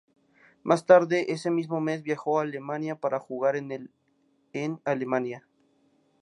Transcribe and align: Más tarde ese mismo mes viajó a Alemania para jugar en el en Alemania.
Más 0.63 0.87
tarde 0.87 1.31
ese 1.31 1.51
mismo 1.51 1.79
mes 1.79 2.01
viajó 2.01 2.39
a 2.39 2.41
Alemania 2.41 2.95
para 2.95 3.19
jugar 3.19 3.55
en 3.55 3.71
el 3.71 3.91
en 4.51 4.81
Alemania. 4.83 5.47